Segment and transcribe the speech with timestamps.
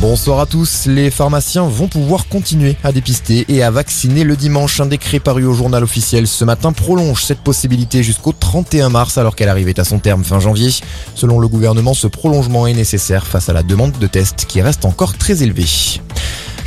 [0.00, 0.86] Bonsoir à tous.
[0.86, 4.80] Les pharmaciens vont pouvoir continuer à dépister et à vacciner le dimanche.
[4.80, 9.36] Un décret paru au journal officiel ce matin prolonge cette possibilité jusqu'au 31 mars alors
[9.36, 10.70] qu'elle arrivait à son terme fin janvier.
[11.14, 14.86] Selon le gouvernement, ce prolongement est nécessaire face à la demande de tests qui reste
[14.86, 15.66] encore très élevée.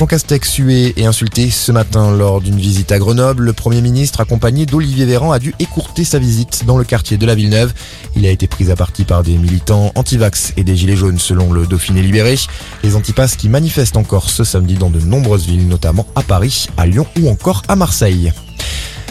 [0.00, 3.44] Jean Castex sué et insulté ce matin lors d'une visite à Grenoble.
[3.44, 7.26] Le Premier ministre, accompagné d'Olivier Véran, a dû écourter sa visite dans le quartier de
[7.26, 7.74] la Villeneuve.
[8.16, 11.52] Il a été pris à partie par des militants anti-vax et des gilets jaunes selon
[11.52, 12.38] le Dauphiné libéré.
[12.82, 16.86] Les antipasses qui manifestent encore ce samedi dans de nombreuses villes, notamment à Paris, à
[16.86, 18.32] Lyon ou encore à Marseille.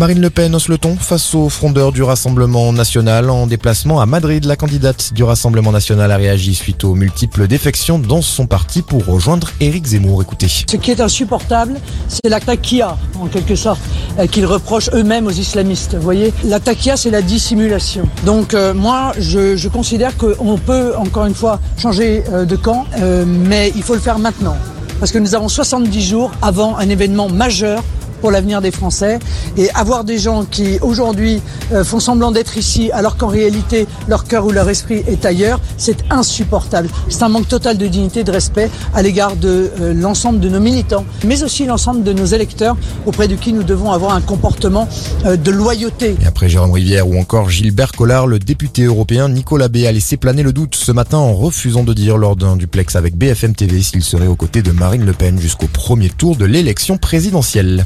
[0.00, 3.28] Marine Le Pen hausse le ton face aux frondeurs du Rassemblement national.
[3.28, 7.98] En déplacement à Madrid, la candidate du Rassemblement national a réagi suite aux multiples défections
[7.98, 10.22] dans son parti pour rejoindre Éric Zemmour.
[10.22, 10.48] Écoutez.
[10.48, 11.74] Ce qui est insupportable,
[12.08, 13.82] c'est la taquia, en quelque sorte,
[14.18, 15.96] euh, qu'ils reprochent eux-mêmes aux islamistes.
[15.96, 16.60] Vous voyez, la
[16.96, 18.08] c'est la dissimulation.
[18.24, 22.86] Donc euh, moi, je, considère qu'on peut, encore une fois, changer euh, de camp,
[23.26, 24.56] mais il faut le faire maintenant.
[24.98, 27.82] Parce que nous avons 70 jours avant un événement majeur
[28.20, 29.18] pour l'avenir des Français.
[29.56, 31.40] Et avoir des gens qui aujourd'hui
[31.72, 35.60] euh, font semblant d'être ici alors qu'en réalité leur cœur ou leur esprit est ailleurs,
[35.76, 36.88] c'est insupportable.
[37.08, 40.60] C'est un manque total de dignité, de respect à l'égard de euh, l'ensemble de nos
[40.60, 42.76] militants, mais aussi l'ensemble de nos électeurs
[43.06, 44.88] auprès de qui nous devons avoir un comportement
[45.26, 46.16] euh, de loyauté.
[46.26, 50.42] Après Jérôme Rivière ou encore Gilbert Collard, le député européen Nicolas B a laissé planer
[50.42, 54.02] le doute ce matin en refusant de dire lors d'un duplex avec BFM TV s'il
[54.02, 57.84] serait aux côtés de Marine Le Pen jusqu'au premier tour de l'élection présidentielle.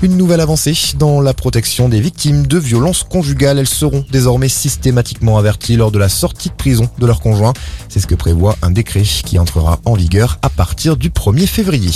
[0.00, 3.58] Une nouvelle avancée dans la protection des victimes de violences conjugales.
[3.58, 7.52] Elles seront désormais systématiquement averties lors de la sortie de prison de leur conjoint.
[7.88, 11.90] C'est ce que prévoit un décret qui entrera en vigueur à partir du 1er février.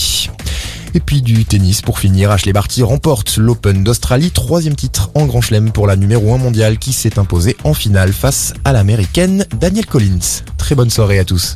[0.94, 5.40] Et puis du tennis pour finir, Ashley Barty remporte l'Open d'Australie, troisième titre en Grand
[5.40, 9.86] Chelem pour la numéro 1 mondiale qui s'est imposée en finale face à l'américaine Danielle
[9.86, 10.42] Collins.
[10.58, 11.50] Très bonne soirée à tous.